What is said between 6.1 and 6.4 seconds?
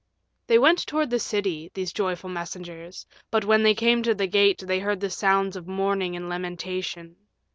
and